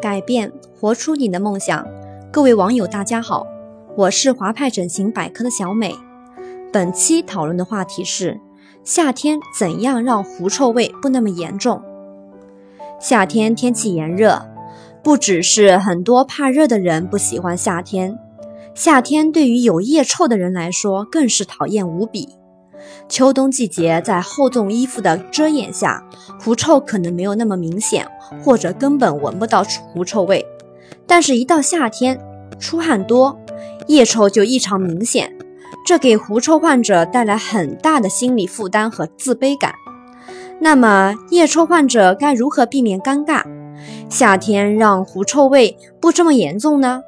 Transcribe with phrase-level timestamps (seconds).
[0.00, 1.86] 改变，活出你的梦想。
[2.32, 3.46] 各位网友，大家好，
[3.96, 5.94] 我是华派整形百科的小美。
[6.72, 8.40] 本期讨论的话题是
[8.84, 11.82] 夏天怎样让狐臭味不那么严重。
[13.00, 14.46] 夏天天气炎热，
[15.02, 18.18] 不只是很多怕热的人不喜欢夏天，
[18.78, 22.28] 夏天对于有腋臭的人来说更是讨厌无比。
[23.08, 26.00] 秋冬季节，在厚重衣服的遮掩下，
[26.40, 28.06] 狐臭可能没有那么明显，
[28.40, 30.46] 或者根本闻不到狐臭味。
[31.08, 32.20] 但是，一到夏天，
[32.60, 33.36] 出汗多，
[33.88, 35.36] 腋臭就异常明显，
[35.84, 39.74] 这给狐臭患者带来很大的心理负担和自卑感。
[40.60, 43.42] 那么，腋臭患者该如何避免尴尬？
[44.08, 47.02] 夏天让狐臭味不这么严重呢？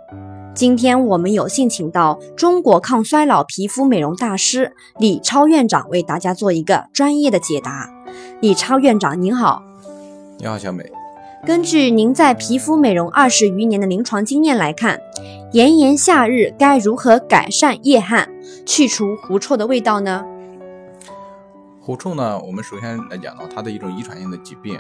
[0.52, 7.88] 今天我们有幸请到中国抗衰老皮肤美容大师李超院长为大家做一个专业的解答。
[8.40, 9.62] 李超院长您好，
[10.38, 10.84] 你好小美。
[11.46, 15.00] 根据您在皮肤美容二十余年的临床经验来看，
[15.52, 18.28] 炎炎夏日该如何改善腋汗，
[18.66, 20.24] 去除狐臭的味道呢？
[21.80, 24.78] 狐臭呢，我们首先来讲到它的一种遗传性的疾病。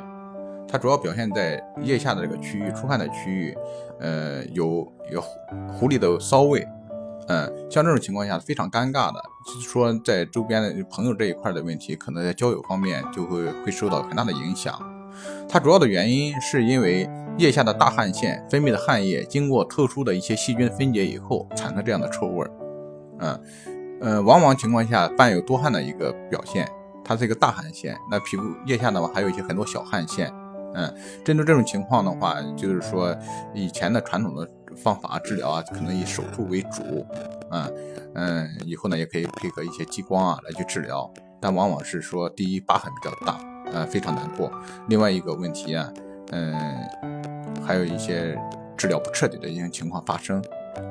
[0.70, 3.56] 它主要表现在腋下的这个区域，出汗的区域，
[3.98, 5.36] 呃，有有狐
[5.72, 6.64] 狐狸的骚味，
[7.26, 14.80] 嗯，像这种情况下非常尴尬的，就是说在周边的朋友这一块的问题，可能在交友方面就会会受到很大的影响。
[15.48, 22.46] 它主要的原因是因为腋下的大汗腺分泌的汗液经过特殊的一些细菌分解以后，产生这样的臭味，
[23.18, 23.40] 嗯，
[24.00, 26.68] 呃，往往情况下伴有多汗的一个表现，
[27.04, 30.32] 它是一个大汗腺，那皮肤腋下的话还有一些很多小汗腺。
[30.74, 33.16] 嗯，针对这种情况的话，就是说
[33.54, 37.04] 以前的传统的方法治疗啊，可能以手术为主，
[37.50, 37.72] 嗯
[38.14, 43.38] 嗯，以后呢也可以配合一些激光啊来去治疗，但往往是说第一疤痕比较大，
[43.72, 44.50] 呃非常难过，
[44.88, 45.92] 另外一个问题啊，
[46.30, 46.54] 嗯，
[47.64, 48.38] 还有一些
[48.76, 50.40] 治疗不彻底的一些情况发生，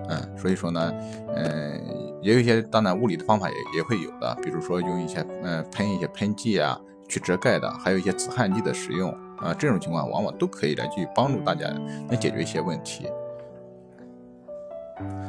[0.09, 0.93] 嗯，所以说呢，
[1.35, 1.81] 嗯，
[2.21, 6.77] 也有一些当然物理的方法也也会有的，比如说用一些嗯喷一些喷剂啊
[7.07, 9.17] 去遮盖的，还有一些止汗剂的使用。
[9.41, 11.67] 啊，这种情况往往都可以来去帮助大家
[12.09, 13.09] 来解决一些问题。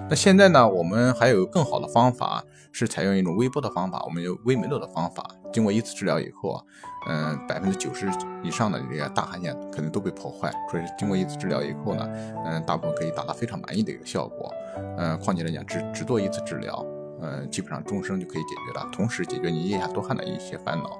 [0.08, 5.24] 那现在呢，我们还有更好的方法，是采用一种微波的方法，我们有微梅洛的方法。
[5.52, 6.64] 经过一次治疗以后啊，
[7.08, 8.10] 嗯，百分之九十
[8.42, 10.50] 以上的这些大汗腺可能都被破坏。
[10.68, 12.08] 所以经过一次治疗以后呢，
[12.44, 14.52] 嗯，大部分可以达到非常满意的一个效果。
[14.98, 16.84] 嗯，况且来讲，只只做一次治疗，
[17.20, 20.98] 嗯，基本上终生就可以解决了，同时解决你腋下多汗的一些烦恼。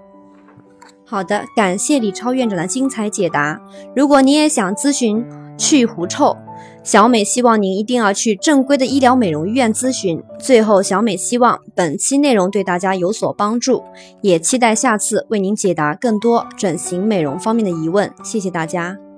[1.07, 3.61] 好的，感谢李超院长的精彩解答。
[3.97, 5.25] 如果你也想咨询
[5.59, 6.37] 去狐臭，
[6.83, 10.23] 小美希望您一定要去正规的医疗美容医院咨询。
[10.39, 13.83] 最后，小美希望本期内容对大家有所帮助，
[14.23, 18.11] 也期待下次为您解答更多整形美容方面的疑问。
[18.23, 19.10] 谢谢大家。